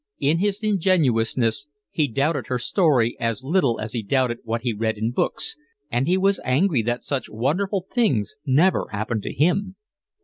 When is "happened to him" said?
8.91-9.75